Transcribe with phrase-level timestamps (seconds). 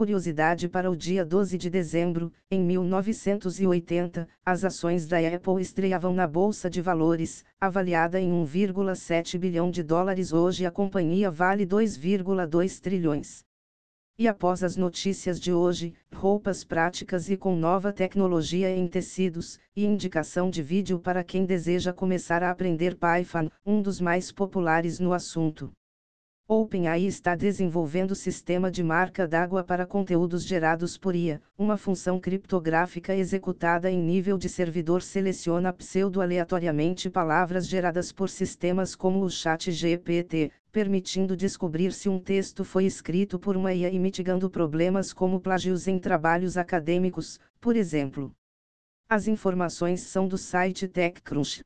[0.00, 6.26] Curiosidade para o dia 12 de dezembro, em 1980, as ações da Apple estreavam na
[6.26, 10.32] Bolsa de Valores, avaliada em 1,7 bilhão de dólares.
[10.32, 13.44] Hoje a companhia vale 2,2 trilhões.
[14.18, 19.84] E após as notícias de hoje, roupas práticas e com nova tecnologia em tecidos, e
[19.84, 25.12] indicação de vídeo para quem deseja começar a aprender Python, um dos mais populares no
[25.12, 25.70] assunto.
[26.52, 31.40] OpenAI está desenvolvendo sistema de marca d'água para conteúdos gerados por IA.
[31.56, 39.22] Uma função criptográfica executada em nível de servidor seleciona pseudo-aleatoriamente palavras geradas por sistemas como
[39.24, 44.50] o Chat GPT, permitindo descobrir se um texto foi escrito por uma IA e mitigando
[44.50, 48.34] problemas como plágios em trabalhos acadêmicos, por exemplo.
[49.08, 51.62] As informações são do site TechCrunch.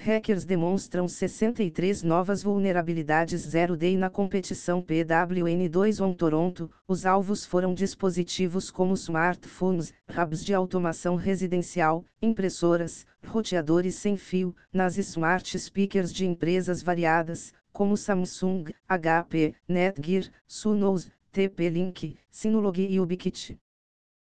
[0.00, 6.70] Hackers demonstram 63 novas vulnerabilidades 0D na competição PWN2 On Toronto.
[6.86, 14.96] Os alvos foram dispositivos como smartphones, hubs de automação residencial, impressoras, roteadores sem fio, nas
[14.98, 23.58] smart speakers de empresas variadas, como Samsung, HP, Netgear, Sunos, TP-Link, Synology e Ubiquiti.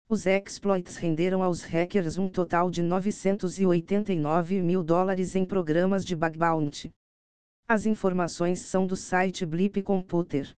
[0.07, 6.37] Os exploits renderam aos hackers um total de 989 mil dólares em programas de bug
[6.37, 6.91] bounty.
[7.67, 10.55] As informações são do site Blip Computer.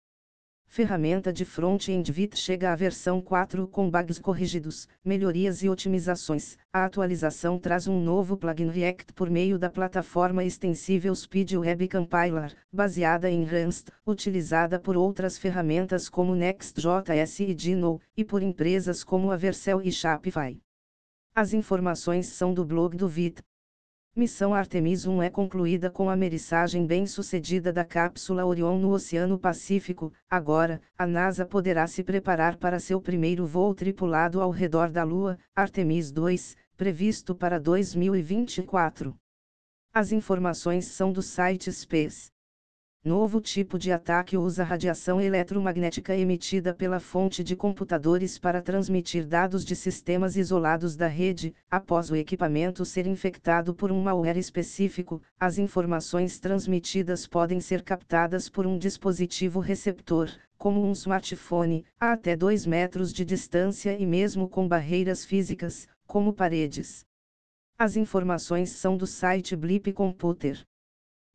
[0.68, 6.58] Ferramenta de front-end Vite chega à versão 4 com bugs corrigidos, melhorias e otimizações.
[6.74, 12.54] A atualização traz um novo plugin React por meio da plataforma extensível Speed Web Compiler,
[12.74, 19.32] baseada em Rust, utilizada por outras ferramentas como Next.js e Dino, e por empresas como
[19.32, 20.60] a Vercel e Shopify.
[21.34, 23.42] As informações são do blog do Vite.
[24.18, 30.14] Missão Artemis 1 é concluída com a merissagem bem-sucedida da cápsula Orion no Oceano Pacífico.
[30.30, 35.38] Agora, a NASA poderá se preparar para seu primeiro voo tripulado ao redor da Lua,
[35.54, 39.14] Artemis 2, previsto para 2024.
[39.94, 42.32] As informações são do site Space.
[43.06, 49.64] Novo tipo de ataque usa radiação eletromagnética emitida pela fonte de computadores para transmitir dados
[49.64, 51.54] de sistemas isolados da rede.
[51.70, 58.50] Após o equipamento ser infectado por um malware específico, as informações transmitidas podem ser captadas
[58.50, 60.28] por um dispositivo receptor,
[60.58, 66.34] como um smartphone, a até 2 metros de distância e mesmo com barreiras físicas, como
[66.34, 67.06] paredes.
[67.78, 70.66] As informações são do site Blip Computer.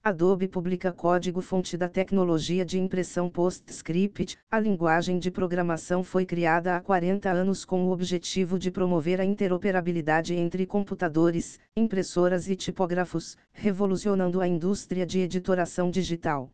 [0.02, 4.38] Adobe publica código-fonte da tecnologia de impressão PostScript.
[4.50, 9.26] A linguagem de programação foi criada há 40 anos com o objetivo de promover a
[9.26, 16.50] interoperabilidade entre computadores, impressoras e tipógrafos, revolucionando a indústria de editoração digital.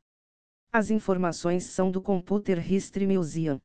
[0.72, 3.60] As informações são do Computer History Museum.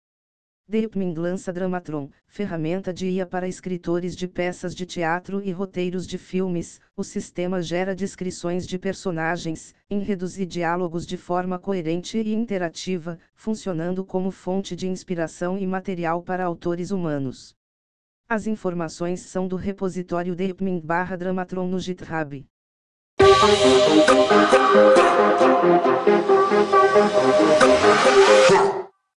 [0.72, 6.18] Deepmin lança Dramatron, ferramenta de IA para escritores de peças de teatro e roteiros de
[6.18, 6.80] filmes.
[6.96, 14.06] O sistema gera descrições de personagens, enredos e diálogos de forma coerente e interativa, funcionando
[14.06, 17.54] como fonte de inspiração e material para autores humanos.
[18.30, 22.46] As informações são do repositório Deepmin/Dramatron no GitHub.